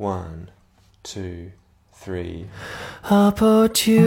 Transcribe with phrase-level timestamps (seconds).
[0.00, 0.48] One,
[1.02, 1.52] two,
[1.92, 2.46] three.
[3.10, 3.98] Opportunity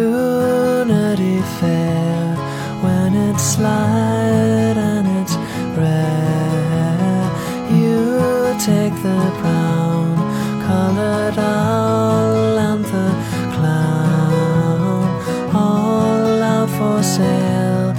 [1.60, 2.36] fair
[2.82, 5.36] when it's light and it's
[5.78, 7.30] rare.
[7.70, 10.18] You take the brown
[10.66, 13.14] colored owl and the
[13.54, 15.06] clown
[15.54, 17.94] all out for sale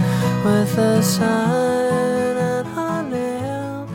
[0.45, 3.87] with a sign and a nail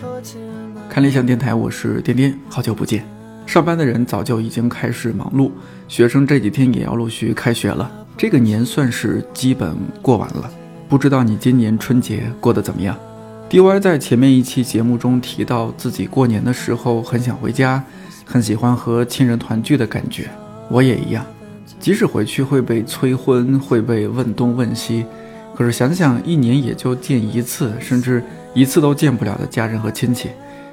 [0.00, 0.88] for tonight.
[0.88, 3.04] 看理想电台，我是颠颠，好久不见。
[3.53, 5.51] 上班的人早就已经开始忙碌，
[5.87, 10.49] 学生这几天也要陆续开学了，这个年算是基本过完了。
[10.89, 12.97] 不知道你今年春节过得怎么样
[13.51, 17.83] ？DY 在前面一期节目中提到自己过年的时候很想回家，
[18.25, 20.31] 很喜欢和亲人团聚的感觉。
[20.67, 21.23] 我也一样，
[21.79, 25.05] 即使回去会被催婚，会被问东问西，
[25.53, 28.23] 可是想想一年也就见一次，甚至
[28.55, 30.29] 一次都见不了的家人和亲戚，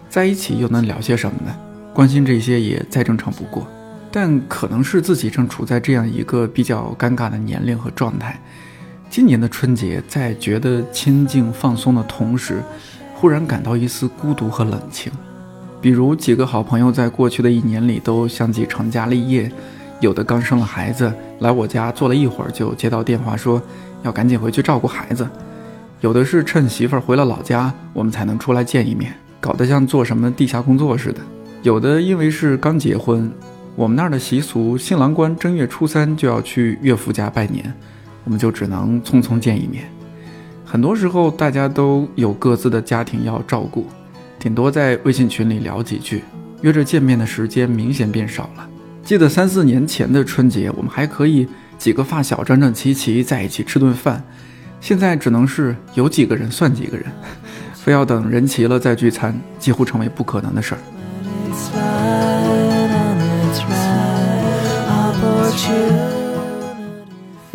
[0.08, 1.54] 在一起又能聊些什么呢？
[1.92, 3.66] 关心这些也再正常不过，
[4.10, 8.40] 但可能是自己正处在这样一个比较尴尬的年龄和状态。
[9.10, 12.62] 今年的春节，在觉得清静放松的同时，
[13.14, 15.12] 忽然感到一丝孤独和冷清。
[15.80, 19.50] 比如几个好朋友在过去的一年里都相继成家立业，
[19.98, 23.60] 有的刚生了孩子，来我家坐了一会儿就接到电话说
[24.04, 25.24] 要赶紧回去照顾孩子；
[26.00, 31.20] 有的是趁媳妇儿回了老家，我们才能出来见一面，搞得像做什么地下工作似的。
[31.62, 33.30] 有的因为是刚结婚，
[33.76, 37.70] 我们那儿的习俗，新郎官正月初三就要去岳父家拜年，
[38.24, 39.84] 我们就只能匆匆见一面。
[40.64, 43.86] 很多时候大家都有各自的家庭要照顾，
[44.38, 46.22] 顶多在微信群里聊几句，
[46.62, 48.66] 约着见面的时间明显变少了。
[49.02, 54.24] 记得三四年前的春节，我们还可以几个发小整整齐齐在一起吃顿饭，
[54.80, 57.04] 现在只能是有几个人算几个人，
[57.74, 60.80] 非要等人齐了再聚餐，几乎成为不可能的事儿。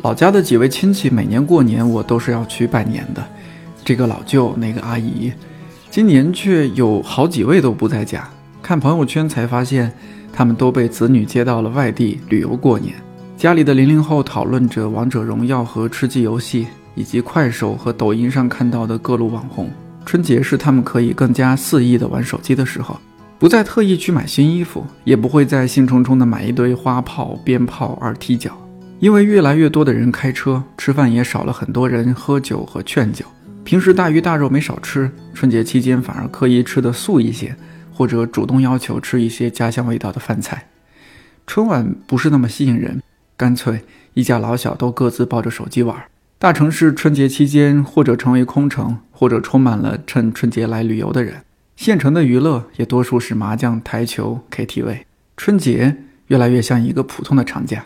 [0.03, 3.25] 老家的几位亲戚，每年过年我都是要去拜年的。
[3.83, 5.33] 这个老舅，那个阿姨，
[5.89, 8.27] 今年却有好几位都不在家。
[8.61, 9.91] 看朋友圈才发现，
[10.31, 12.93] 他们都被子女接到了外地旅游过年。
[13.35, 19.69] 家里的零零后讨论着王者荣耀和吃鸡游戏，以及快手和抖音上看到的各路网红。
[20.05, 22.99] 春节是他们可以更加肆意的玩手机的时候，
[23.37, 28.57] 不再特意去买新衣服，也不会再兴冲冲的买一堆花炮、鞭炮、二踢脚。
[28.99, 33.25] 因为越来越多的人开车，吃饭也少了很多人喝酒和劝酒。
[33.65, 37.53] 平时大鱼大肉没少吃，春节期间反而刻意吃的素一些，
[37.93, 40.67] 或者主动要求吃一些家乡味道的饭菜。
[41.45, 43.01] 春晚不是那么吸引人，
[43.35, 43.81] 干脆
[44.13, 45.95] 一家老小都各自抱着手机玩。
[46.39, 51.41] 大城市春节期间，或者成为空城，或者充满了趁春节来旅游的人。
[51.75, 55.01] 县城的娱乐也多数是麻将、台球、KTV。
[55.35, 55.97] 春节
[56.27, 57.85] 越来越像一个普通的长假。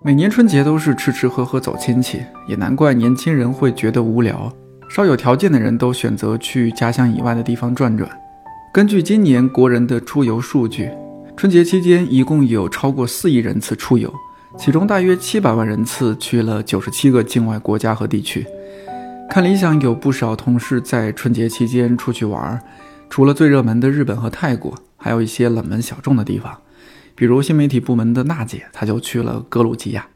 [0.00, 4.50] 每年春节都是吃吃喝喝走亲戚，也难怪年轻人会觉得无聊。
[4.88, 8.08] 稍有条件的人都选择去家乡以外的地方转转。
[8.72, 10.90] 根据今年国人的出游数据，
[11.36, 14.12] 春节期间一共有超过四亿人次出游，
[14.56, 18.46] 其中大约七百万人次去了九十七个境外国家和地区。
[19.28, 22.62] 看理想有不少同事在春节期间出去玩，
[23.10, 26.56] 除了最热门的日本和泰国，还有一些冷门小众的地方。
[27.16, 30.06] 比如新媒体部门的娜姐，她就去了格鲁吉亚。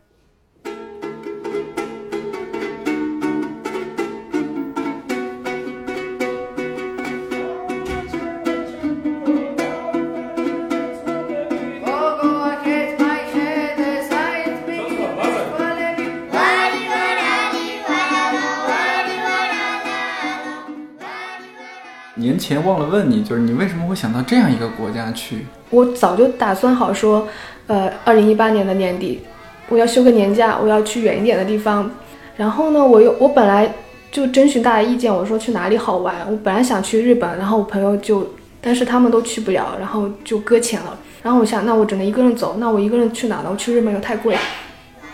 [22.19, 25.47] 年前忘了问你，就是你为什么会想到这样一个国家去？
[25.71, 27.27] 我早就打算好说，
[27.67, 29.21] 呃，二零一八年的年底，
[29.69, 31.91] 我要休个年假，我要去远一点的地方。
[32.37, 33.73] 然后呢，我又我本来
[34.11, 36.15] 就征询大家意见，我说去哪里好玩。
[36.29, 38.27] 我本来想去日本，然后我朋友就，
[38.61, 40.99] 但是他们都去不了，然后就搁浅了。
[41.23, 43.49] 然后我想，那我只能一个人走，那我一个人去哪呢？
[43.51, 44.37] 我去日本又太贵。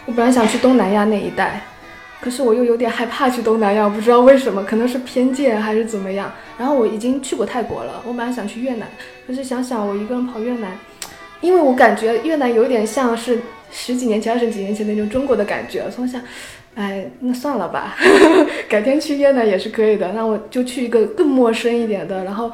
[0.06, 1.62] 我本来想去东南亚那一带，
[2.24, 6.32] 可是我又有点害怕去东南亚，不知道为什么，可能是偏见还是怎么样。
[6.56, 8.88] 然后我已经去过泰国了，我本来想去越南，
[9.26, 10.72] 可是想想我一个人跑越南，
[11.42, 13.38] 因为我感觉越南有点像是
[13.70, 16.18] 十几年前、二十几年前那种中国的感觉，所以想，
[16.74, 17.94] 哎，那算了吧，
[18.70, 20.10] 改天去越南也是可以的。
[20.12, 22.50] 那我就去一个更陌生一点的，然后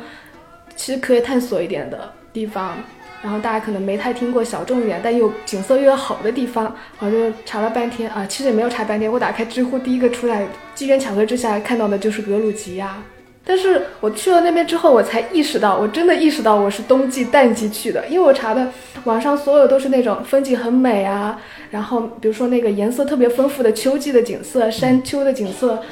[0.74, 2.12] 其实可以探索一点的。
[2.32, 2.76] 地方，
[3.22, 13.02] 然后大家可能没太听过，小众一点，但又景色又好的地方，我就查了半天啊，其实也没有查半天，我打开知乎第一个出来，机缘巧合之下看到的就是格鲁吉亚。
[13.44, 18.68] 但是我去了那边之后，我才意识到，我真的意识到我是冬季淡季去的，因为我查的
[19.04, 21.40] 网上所有都是那种风景很美啊，
[21.70, 25.82] 然后比如说那个颜色特别丰富的秋季的景色、山丘的景色。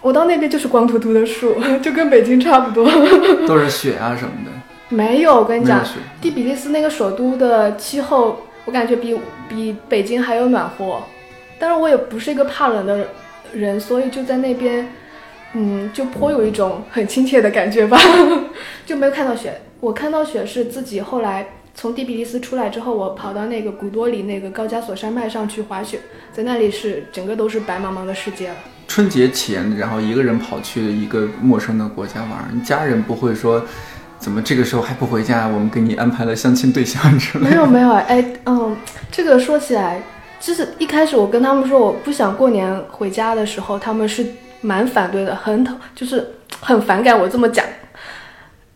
[0.00, 2.84] 我到那边就是光秃秃的树， 就跟北京差不多。
[3.46, 4.50] 都是雪啊什么的，
[4.92, 5.82] 没有，我跟你讲。
[6.20, 9.18] 第比利斯那个首都的气候，我感觉比
[9.48, 11.02] 比北京还要暖和。
[11.58, 13.06] 但是，我也不是一个怕冷的
[13.54, 14.86] 人，所以就在那边，
[15.54, 17.98] 嗯，就颇有一种很亲切的感觉吧，
[18.84, 19.58] 就没有看到雪。
[19.80, 26.00] 我看到雪是自己后来从第比利斯出来之后，我跑到那个古多里那个高加索山脉上去滑雪，
[26.32, 28.56] 在那里是整个都是白茫茫的世界了。
[28.86, 33.64] 春节前，然后一个人跑去一个陌生的国家玩，你家人不会说，
[34.22, 35.48] 怎么这个时候还不回家？
[35.48, 37.50] 我们给你安排了相亲对象之类的。
[37.50, 38.76] 没有没有，哎，嗯，
[39.10, 40.00] 这个说起来，
[40.38, 44.24] 就是一开始我跟他们说我不想过年回家的时候，他们是
[44.60, 47.64] 蛮反对的，很讨，就是很反感我这么讲。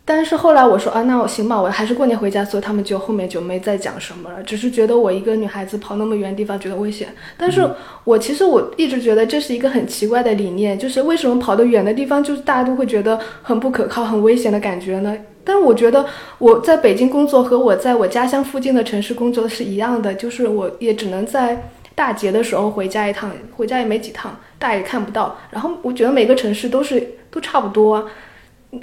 [0.08, 7.08] 但是后来我说啊，那我行吧，我还是过年回家，所以他们就后面就没再讲什么了，只是觉得我一个女孩子跑那么远的地方觉得危险。
[7.37, 7.69] 但是
[8.04, 15.16] 我其实我一直觉得这是一个很奇怪的理念，就是为什么跑得远的地方，就是大家都会觉得很不可靠、很危险的感觉呢？
[15.46, 16.04] 但是我觉得
[16.38, 25.38] 我在北京工作和我在我家乡附近的城市工作是一样的，就是我也只能在大节的时候回家一趟，回家也没几趟，大家也看不到。
[25.50, 27.00] 然后我觉得每个城市都是
[27.31, 28.04] 都差不多啊，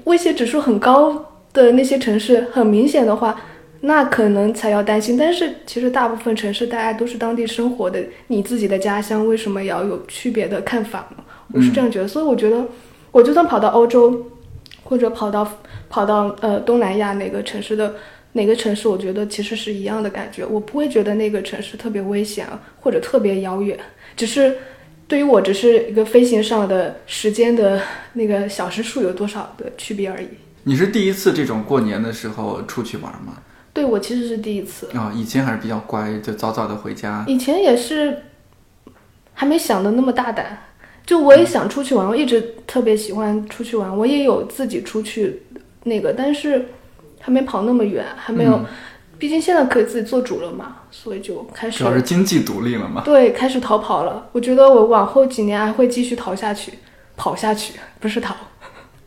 [0.05, 3.39] 威胁指数很高的那些城市，很明显的话，
[3.81, 5.17] 那可能才要担心。
[5.17, 11.23] 但是其实大部分城市大家都是当地生活的，你自己的家乡为什么要有区别的看法呢？
[11.53, 12.65] 我是这样觉得，所以我觉得
[13.11, 14.25] 我就算跑到欧洲，
[14.83, 15.47] 或者跑到
[15.89, 17.95] 跑到呃东南亚哪个城市的
[18.33, 23.79] 哪个城市，我觉得其实是一样的感觉，我不会觉得那个城市特别危险啊，或者特别遥远，
[24.15, 24.57] 只是
[25.07, 27.81] 对于我只是一个飞行上的时间的
[28.13, 30.27] 那个小时数有多少的区别而已。
[30.63, 33.37] 你是第一次这种过年的时候出去玩吗？
[33.73, 37.25] 对我其实是第一次，啊、以前还是比较乖，就早早的回家。
[37.27, 38.23] 以前也是
[39.33, 40.57] 还没想的那么大胆，
[41.05, 45.43] 就我也想出去玩，我一直特别喜欢出去玩，我也有自己出去
[45.83, 46.69] 那个，但是
[47.19, 48.65] 还没跑那么远，还没有，嗯
[49.19, 53.03] 毕竟现在可以自己做主了嘛，所以就开始主要是经济独立了嘛。
[53.05, 54.27] 对开始逃跑了。
[54.33, 56.73] 我觉得我往后几年还会继续逃下去，
[57.15, 58.35] 跑下去， 不是逃。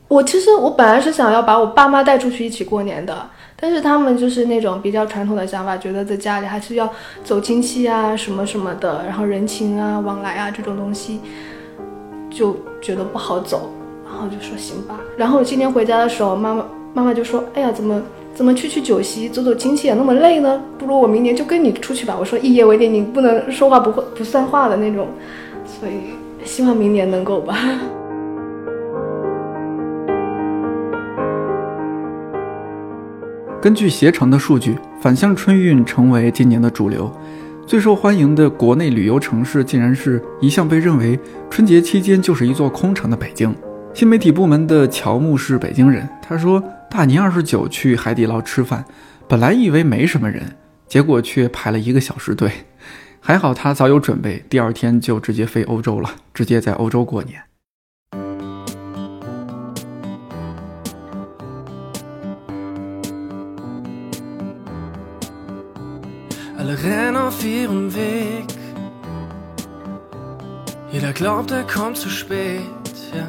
[0.08, 6.90] 我其实我本来是想要把我爸妈带出去一起过年的，但是他们就是那种比较传统的想法，觉得在家里还是要
[7.22, 11.20] 走亲戚啊什么什么的，然后人情啊往来啊这种东西，
[12.36, 13.70] 就觉得不好走，
[14.04, 15.00] 然后就说行吧。
[15.16, 18.02] 然后今年回家的时候，妈妈妈妈就说：“哎呀，怎么
[18.34, 20.60] 怎么去去酒席走走亲戚也那么累呢？
[20.76, 25.08] 不如我明年就跟你出去吧。”我说：“一言为定，你不能说话不会不算话的那种。”
[25.64, 27.56] 所以希望明年能够吧。
[33.62, 37.10] 根据携程的数据，返乡春运成为今年的主流。
[37.66, 41.18] 最受欢迎的国内旅游城市，竟然是一向被认为
[41.50, 43.52] 春节期间就是一座空城的北京。
[43.92, 48.84] 新媒体部门的乔木是北京人，他说大年二十九去海底捞吃饭，
[49.26, 50.44] 本来以为没什么人，
[50.86, 52.48] 结果却排了一个小时队。
[53.18, 57.42] 还好他早有准备，第二天就直接飞欧洲了，直接在欧洲过年。
[66.86, 68.46] Alle rennen auf ihrem Weg.
[70.92, 72.62] Jeder glaubt, er kommt zu spät,
[73.12, 73.26] ja.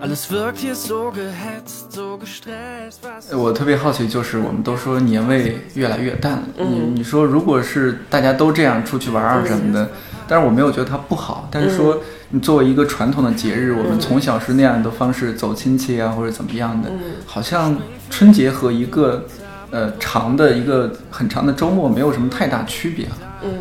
[0.00, 3.00] Alles wirkt hier so gehetzt, so gestresst.
[3.02, 6.44] Was 我特别好奇，就是我们都说年味越来越淡了。
[6.56, 9.90] 你你说，如果是大家都这样出去玩啊什么的，
[10.28, 11.48] 但是我没有觉得它不好。
[11.50, 12.00] 但是说，
[12.30, 16.88] 你作为一个传统的节日，我们从小是那样的方式走亲戚啊，或者怎么样的，
[17.26, 17.76] 好像
[18.08, 19.26] 春节和一个
[19.70, 23.12] 呃长的一个很长的周末没有什么太大区别了。
[23.42, 23.60] 嗯，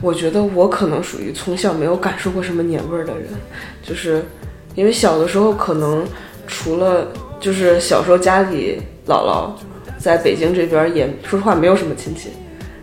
[0.00, 3.28] 我觉得我可能属于从小没有感受过什么年味儿的人，
[3.82, 4.24] 就是
[4.74, 6.04] 因为小的时候可能
[6.46, 7.06] 除了
[7.38, 9.50] 就是小时候家里姥姥
[9.98, 12.30] 在北京这边也说实话没有什么亲戚，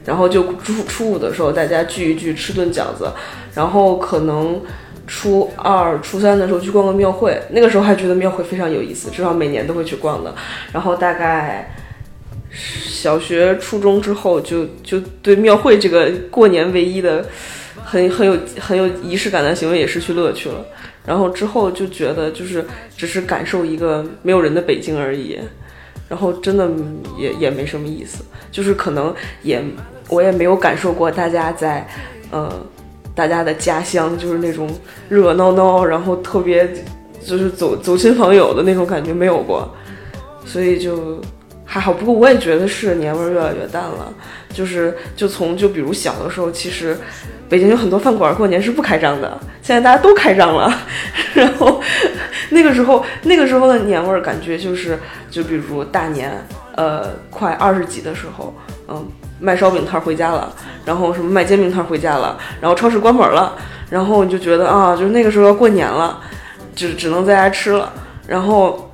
[0.06, 3.12] 然后就初初五的时候大家聚一聚吃顿饺子，
[3.54, 4.62] 然后可能
[5.06, 10.34] 初二、初三的时候去逛个庙会，那个时候还觉得庙会非常有意思，至少每年都会去逛的，
[10.72, 11.76] 然后大概。
[12.52, 17.26] 小学、初中之后就就对庙会这个过年唯一的
[17.84, 20.66] 很很有很有仪式感的行为也失去乐趣了。
[21.06, 22.64] 然后之后就觉得就是
[22.96, 25.40] 只是感受一个没有人的北京而已。
[26.08, 26.70] 然后真的
[27.18, 29.64] 也也没什么意思，就是可能也
[30.10, 31.88] 我也没有感受过大家在，
[32.32, 32.54] 呃，
[33.16, 34.70] 大家的家乡就是那种
[35.08, 36.70] 热闹闹，然后特别
[37.26, 39.74] 就是走走亲访友的那种感觉没有过，
[40.44, 41.22] 所以就
[41.72, 41.94] 还好。
[41.94, 44.14] 不过我也觉得是年味儿越来越淡了，
[44.54, 46.98] 就是就从就比如小的时候，其实
[47.48, 50.70] 北京有很多饭馆过年是不开张的，现在大家都开张了，
[51.34, 51.82] 然后
[52.50, 55.00] 那个时候那个时候的年味儿感觉就是。
[55.32, 56.30] 就比如大年，
[56.76, 58.54] 呃，快二十几的时候，
[58.90, 59.08] 嗯，
[59.40, 63.56] 卖烧饼摊回家了，然后什么卖煎饼摊回家了，然后超市关门了，
[63.90, 66.20] 然后你就觉得啊，就是那个时候要过年了，
[66.76, 67.94] 只只能在家吃了，
[68.28, 68.92] 然后，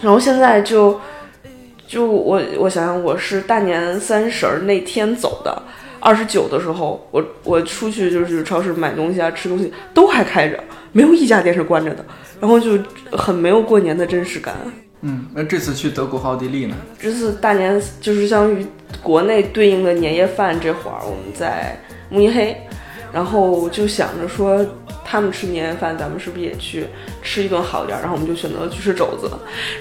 [0.00, 0.98] 然后现在就，
[1.92, 5.62] 就我我想想，我是大年三十儿那天走的，
[6.00, 10.58] 二十九的时候，我我出去就是超市买东西啊，吃东西都还开着，
[10.92, 12.02] 没有一家店是关着的，
[12.40, 12.78] 然后就
[13.10, 14.54] 很没有过年的真实感。
[15.02, 16.74] 嗯，那这次去德国和奥地利呢？
[16.98, 18.66] 这次大年就是相当于
[19.02, 22.56] 国内对应的年夜饭这会儿，我们在慕尼黑，
[23.12, 24.64] 然后就想着说
[25.12, 26.86] 他们吃年夜饭，咱们是不是也去
[27.20, 28.00] 吃一顿好点儿？
[28.00, 29.30] 然后我们就选择了去吃肘子。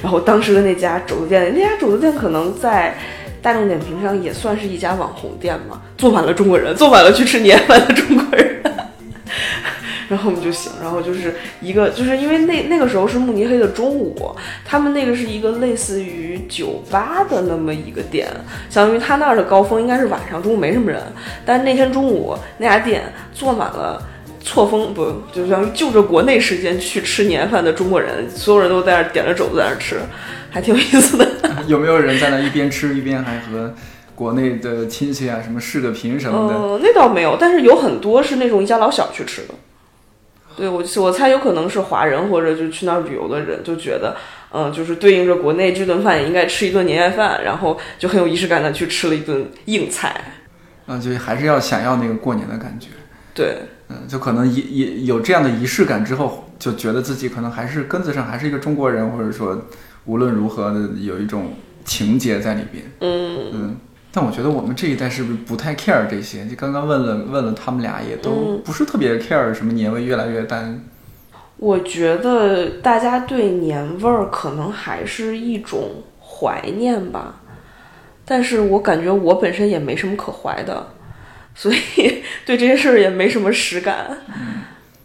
[0.02, 2.98] 然后当时的那家肘子店，那家肘子店可能在
[3.42, 8.62] 大众点评上也算是一家网红店嘛，坐满了中国人，坐满了去吃年夜饭的中国人。
[10.10, 14.36] 然后我们就行，然后就是一个，就是因为那那个时候是慕尼黑的中午，
[14.66, 18.28] 他们那个是一个类似于酒吧的那么一个店，
[18.70, 21.02] 相当于他那儿的高峰应该是晚上，中午没什么人，
[21.46, 24.06] 但那天中午那家店坐满了
[24.44, 30.00] 错峰不，就相当于就着国内时间去吃年饭的中国人，所有人都在那儿点着肘子在那儿吃，
[30.50, 31.28] 还挺有意思的。
[31.68, 33.74] 有没有人在那一边吃一边还和
[34.16, 36.56] 国内的亲戚啊什么视个频什么的？
[36.56, 39.54] 嗯，那倒没有，但是有很多是那种一家老小去吃的。
[40.56, 44.18] 对我，我猜有可能是华人或者就去那儿旅游的人，就觉得，
[44.52, 50.14] 嗯，就是对应着国内这顿饭也应该吃一顿年夜饭，然后就很有仪式感的去吃了一顿硬菜。
[50.88, 52.88] 嗯，就还是要想要那个过年的感觉。
[53.34, 53.60] 对，
[53.92, 59.62] 嗯，就可能仪仪有这样的仪式感之后，就觉得自己可能还是根子上还是一个中国人，或者说
[60.06, 62.86] 无论如何的有一种情节在里边。
[63.02, 63.76] 嗯嗯。
[64.14, 66.46] 但我觉得我们这一代是不是不太 care 这些？
[66.46, 70.84] 就刚刚问了问了他们俩，也都不是特别 care 什么年味越来越淡。
[71.56, 77.40] 我觉得大家对年味儿可能还是一种怀念吧，
[78.26, 80.88] 但是我感觉我本身也没什么可怀的，
[81.54, 84.18] 所以 对这些事儿也没什么实感。
[84.28, 84.62] 嗯，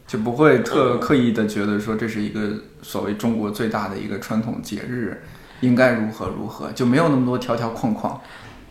[0.06, 2.40] 就不会特刻意的觉得说这是一个
[2.82, 5.22] 所谓中国最大的一个传统节日，
[5.60, 8.20] 应该如何如何，就没有那么多条条框框。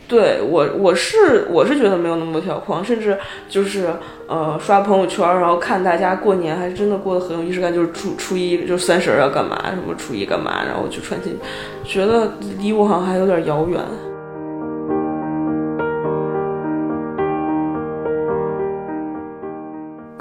[0.08, 3.18] 对我，我是我是觉得没有那么多条框，甚至
[3.48, 3.92] 就是
[4.28, 11.36] 呃刷朋友圈，然后看大家过年还真的过得很有仪式感，就是初初一就三十要干嘛，什么初一干嘛，然后去串亲，
[11.84, 13.80] 觉得离我好像还有点遥远。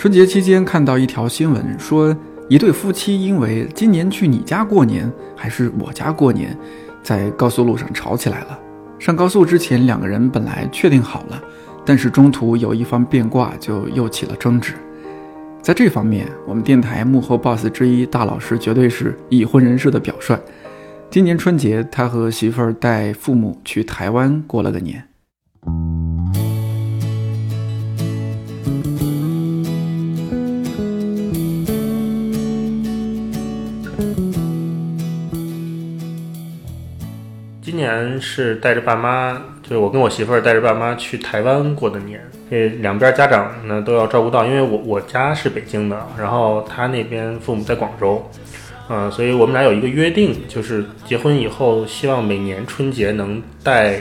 [0.05, 2.15] 春节期间看到一条新闻，说
[2.47, 6.55] 一对夫妻因为今年去你家过年还是我家过年，
[7.01, 8.59] 在高速路上吵起来了。
[9.00, 11.41] 上高速之前，两个人本来确定好了，
[11.83, 14.75] 但是中途有一方变卦，就又起了争执。
[15.59, 20.38] 在这方面，我们电台幕后 boss 之一大老师绝对是已婚人士的表率。
[21.09, 25.03] 今年春节，他和媳妇儿带父母去台湾过了个年。
[37.95, 42.21] 年是带着爸妈，就是我跟我媳妇儿带着爸妈去台湾过的年。
[42.49, 48.23] 这两边家长呢都要照顾到，因为我我家是北京的，然后他那边父母在广州，
[48.87, 53.99] 嗯，所以我们俩有一个约定，就是结婚以后，希望每年春节能带，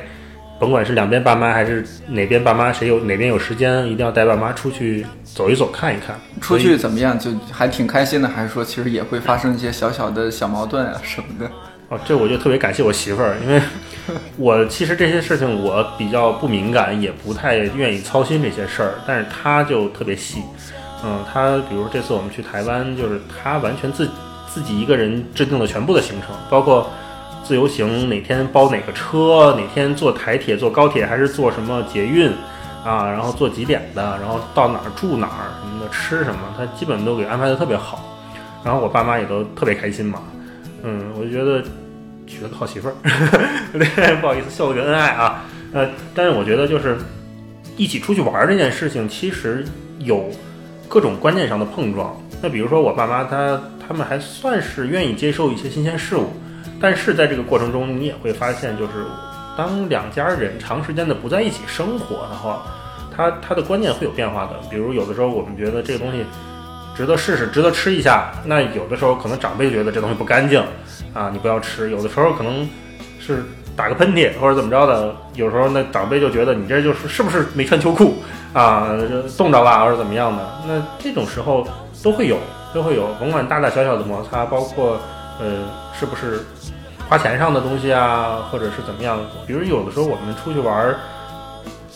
[0.61, 6.15] 甭管是两边爸妈还是哪边爸妈，谁有哪边有时间，一定要带爸妈出去走一走，看一看。
[6.41, 7.19] 出去怎么样？
[7.19, 11.51] 就还挺开心的，还是说其实也会发生一些小小的小矛盾啊什么的？
[11.91, 13.61] 哦，这我就特别感谢我媳妇儿，因为
[14.37, 20.43] 我其实这些事情我比较不敏感，也不太愿意操心这些事儿，但是她就特别细。
[21.05, 24.09] 嗯，她比如这次我们去台湾，就是她完全自
[24.49, 26.91] 自己一个人制定了全部的行程，包括
[27.43, 32.31] 自由行哪天包哪个车，哪天坐台铁、坐高铁还是坐什么捷运
[32.83, 38.03] 啊，然后坐几点的，然后到哪儿住哪儿什么的，吃什么，她基本都给安排的特别好。
[38.65, 40.21] 然后我爸妈也都特别开心嘛。
[40.85, 41.63] 嗯，我就觉得
[42.27, 42.95] 娶了个好媳妇儿，
[43.73, 45.45] 对， 不好意思，秀了个恩爱啊。
[45.73, 46.97] 呃，但是我觉得就是
[47.77, 49.65] 一起出去玩这件事情，其实
[49.99, 50.31] 有
[50.87, 52.15] 各种观念上的碰撞。
[52.43, 56.29] 那比如说我爸妈他他们还算是愿意接受一些新鲜事物，
[56.81, 58.93] 但是在这个过程中，你也会发现，就是
[59.57, 62.63] 当两家人长时间的不在一起生活的话，
[63.15, 64.61] 他他的观念会有变化的。
[64.71, 66.25] 比如有的时候我们觉得这个东西
[66.95, 70.63] 值得试试，值得吃一下，那有的时候可能长辈觉得这东西不干净
[71.13, 71.91] 啊，你不要吃。
[71.91, 72.69] 有的时候可能
[73.19, 73.45] 是
[73.77, 78.23] 打个喷嚏或者怎么着的，有时候那长辈就觉得你这就是是不是没穿秋裤
[78.53, 78.91] 啊，
[79.37, 80.49] 冻着了或者怎么样的。
[80.69, 81.67] 那这种时候
[82.03, 82.39] 都会有，
[82.73, 84.99] 都会有，甭管大大小小的摩擦，包括
[85.41, 85.47] 呃
[85.99, 86.45] 是不是
[87.09, 89.19] 花钱上的东西啊，或者是怎么样。
[89.47, 90.95] 比如有的时候我们出去玩，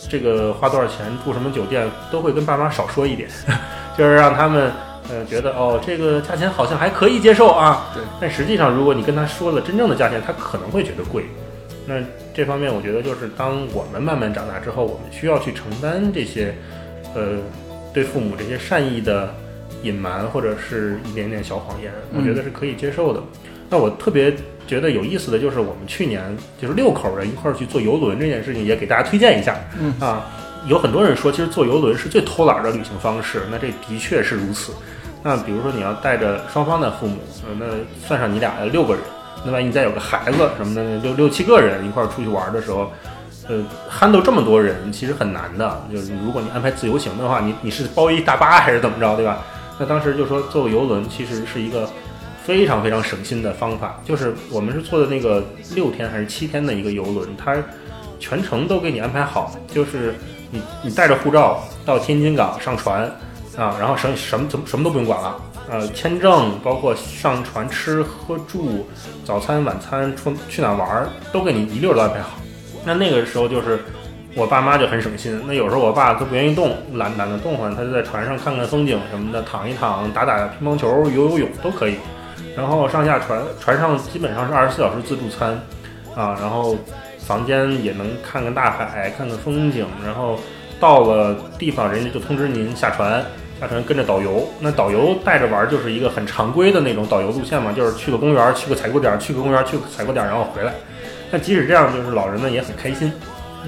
[0.09, 3.29] 这个花多少钱，住什么酒店，都会跟爸妈少说一点，
[3.97, 4.71] 就是让他们
[5.09, 7.91] 呃觉得哦，这个价钱好像还可以接受啊。
[7.93, 8.03] 对。
[8.21, 11.25] 但实际上，如果你跟他说了真正的价钱，他可能会觉得贵。
[11.85, 11.95] 那
[12.33, 16.53] 这方面，我觉得就是当我们慢慢长大之后，我们需要去承担这些，
[17.15, 17.37] 呃，
[17.91, 19.33] 对父母这些善意的
[19.81, 23.19] 隐瞒或者是一点点小谎言，我觉得是可以接受的。
[23.71, 24.31] 那我特别
[24.67, 26.21] 觉得有意思的就是，我们去年
[26.61, 29.59] 就是六口人一块儿去坐游轮这件事情，也给大家推荐一下。
[29.79, 30.27] 嗯啊，
[30.67, 34.71] 有很多人说，其实坐游轮是最偷懒的旅行方式，那这的确是如此。
[35.21, 37.17] 那比如说你要带着双方的父母，
[37.57, 37.65] 那
[38.07, 39.03] 算上你俩六个人，
[39.45, 42.91] 那万一你再有个孩子什么的，六六七个人一块儿出去玩的时候，
[43.47, 45.81] 呃憨豆这么多人其实很难的。
[45.91, 49.39] 就是如果你安排自由行的话，你你是包一大巴还是怎么着，对吧？
[49.77, 51.89] 那当时就说坐游轮其实是一个
[52.43, 55.43] 非常非常省心的方法，就是我们是坐的那个
[55.75, 57.55] 六天还是七天的一个游轮，它
[58.19, 60.15] 全程都给你安排好，就是
[60.51, 63.09] 你你带着护照到天津港上船
[63.59, 65.35] 啊，然后什什么怎么什么都不用管了，
[65.69, 68.87] 呃，签证包括上船吃喝住、
[69.25, 72.39] 早餐晚餐出去哪玩儿都给你一溜儿都安排好。
[72.85, 73.83] 那那个时候就是
[74.33, 81.95] 我爸妈就很省心，那有时候我爸他不愿意动，懒懒得动换，他就在船上看看风景什么的，躺一躺，打打乒乓球、游游泳都可以。
[82.55, 85.51] 然后上下船，船上基本上是二十四小时自助餐，
[86.15, 86.77] 啊，然后
[87.19, 90.39] 房间也能看看大海，看看风景，然后
[90.79, 93.23] 到了地方，人家就通知您下船，
[93.59, 94.47] 下船跟着导游。
[94.59, 100.73] 那导游带着玩儿就是一个很常规的那种导游路线嘛，就是去个公园，去个采购点，去个公园，去个采购点，然后回来。
[101.31, 103.11] 那即使这样，就是老人们也很开心，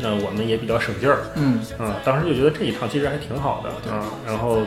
[0.02, 1.20] 那我们也比较省劲儿。
[1.36, 4.06] 嗯啊，当时就觉得这一趟其实还挺好的啊。
[4.26, 4.60] 然后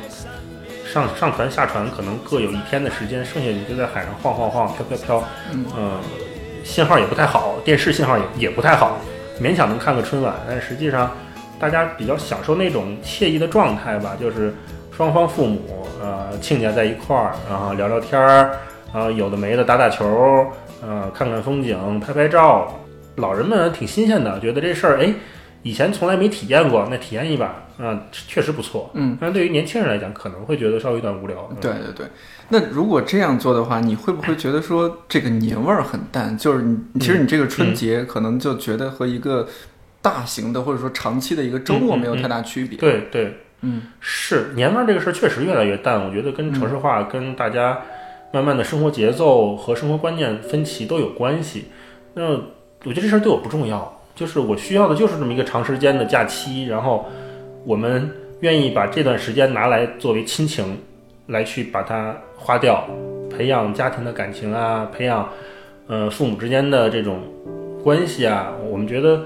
[0.93, 5.25] 上上船下船可能各有一天的时间，剩下你就在海上晃晃晃、飘飘飘。
[5.53, 6.01] 嗯呃
[6.63, 8.99] 信号也不太好，电视信号也也不太好，
[9.39, 10.35] 勉强能看个春晚。
[10.49, 11.11] 但实际上，
[11.61, 14.55] 大家比较享受那种惬意的状态吧，就是
[14.97, 18.59] 双方父母呃亲家在一块儿，然后聊聊天儿，
[18.93, 20.07] 然后有的没的打打球，
[20.83, 22.73] 呃看看风景，拍拍照。
[23.17, 25.15] 老人们挺新鲜的，觉得这事儿哎，
[25.63, 28.91] 以前从来没体验过，那体验一把啊、确实不错。
[28.95, 31.49] 嗯，但是对于年轻人来讲，可能会觉得稍微有点无聊。
[31.51, 32.07] 嗯对对对。
[32.49, 36.37] 那如果这样做的话，你会不会觉得说这个年味儿很淡？
[36.39, 39.47] 就是你其实你这个春节可能就觉得和一个
[40.01, 47.81] 大型的或者说长期的一个周末没有太大区别。，对对，嗯是年味儿这个事儿确实越来越淡，我觉得跟城市化、跟大家
[48.31, 51.65] 慢慢的生活节奏和生活观念分歧都有关系。
[52.13, 52.33] 那
[52.85, 57.07] 我觉得这事儿对我不重要，就是我需要的就是这么一个长时间的假期，然后
[57.65, 60.79] 我们愿意把这段时间拿来作为亲情，
[61.29, 62.87] 来去把它花掉，
[63.35, 65.27] 培养家庭的感情啊，培养
[65.87, 67.23] 呃父母之间的这种
[67.83, 69.23] 关系啊，我们觉得。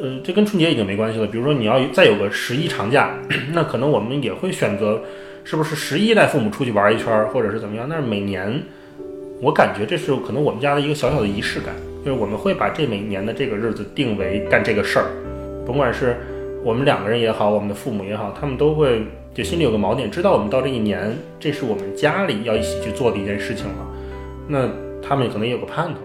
[0.00, 1.26] 呃，这跟春节已经没关系了。
[1.26, 3.18] 比如说，你要再有个十一长假，
[3.52, 5.02] 那可能我们也会选择，
[5.44, 7.86] 是不是十一带父母出去玩一圈，或者是怎么样？
[7.88, 8.62] 但是每年，
[9.42, 15.04] 我感觉这是可能我们家的一个小小的仪式感，就是我们会把这每年的这个日子定为干这个事儿，
[15.66, 16.16] 甭管是
[16.64, 19.02] 我们两个人也好，我们的父母也好，他们都会
[19.34, 23.86] 就心里有个锚点，知道我们到这一年，这是我们家里要一起去做的一件事情了。
[24.48, 24.66] 那
[25.02, 26.00] 他们可能也有个盼头。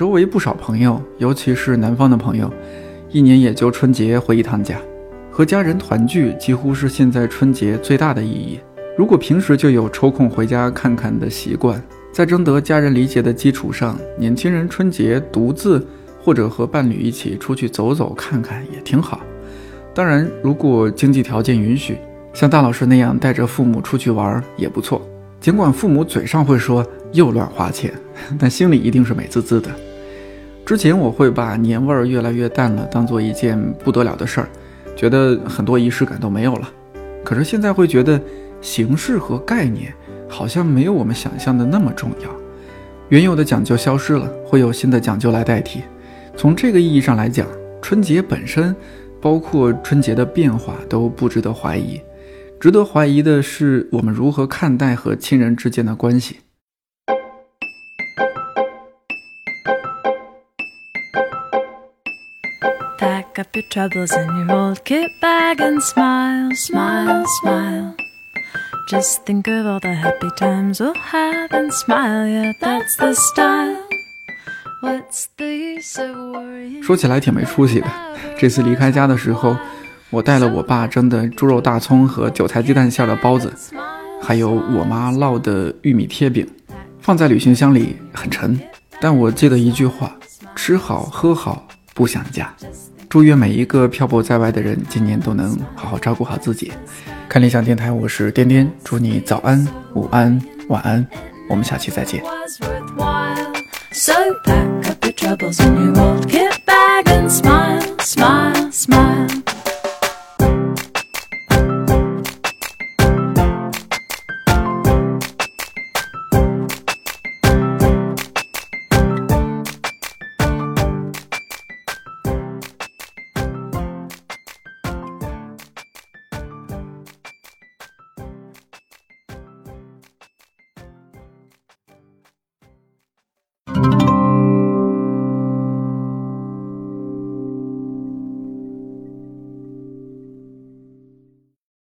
[0.00, 2.50] 周围不少朋友，尤其是南方的朋友，
[3.10, 4.80] 一年也就春节回一趟家，
[5.30, 8.58] 和家人团聚几乎是现在春节最大的意义。
[8.96, 11.78] 如果平时就有抽空回家看看的习惯，
[12.14, 15.86] 在征得家人理解的基础上，年轻人春节独自
[16.24, 19.20] 或者和伴侣一起出去走走看看也挺好。
[19.94, 21.98] 当然，如果经济条件允许，
[22.32, 25.06] 像大老师那样带着父母出去玩也不错。
[25.38, 26.82] 尽管父母嘴上会说
[27.12, 27.92] 又乱花钱，
[28.40, 29.68] 但心里一定是美滋滋的。
[30.70, 34.48] 之前我会把年味儿越来越淡了当做一件不得了的事儿，
[34.94, 36.70] 觉得很多仪式感都没有了。
[37.24, 38.20] 可是现在会觉得
[38.60, 39.92] 形式和概念
[40.28, 42.30] 好像没有我们想象的那么重要，
[43.08, 45.82] 原有的讲究消失了，会有新的讲究来代替。
[46.36, 47.48] 从这个意义上来讲，
[47.82, 48.72] 春节本身，
[49.20, 52.00] 包括春节的变化都不值得怀疑。
[52.60, 56.36] 值得怀疑的是我们如何看待和亲人之间的关系。
[62.98, 67.94] Pack up your troubles in your old kit bag and smile, smile, smile.
[68.88, 73.76] Just think of all the happy times we'll have and smile, yeah, that's the style.
[74.82, 76.82] What's the use of worrying?
[76.82, 77.86] 说起来挺没出息的。
[78.36, 79.56] 这次离开家的时候，
[80.10, 83.52] 我带了我爸蒸的猪肉大葱和韭菜鸡蛋馅的包子，
[84.20, 86.46] 还有我妈烙的玉米贴饼，
[87.00, 88.58] 放在旅行箱里很沉。
[89.00, 90.10] 但我记得一句话：
[90.62, 92.54] 吃好喝好不想家。
[93.08, 96.70] 祝愿每一个漂泊在外的人，今年都能好好照顾好自己。
[97.30, 101.04] 看理想电台，我是颠颠，祝你早安、午安、晚安，
[101.48, 102.22] 我们下期再见。
[102.22, 103.54] was worthwhile.
[103.92, 104.12] So
[104.44, 107.80] pack up your troubles in your old kit bag and smile,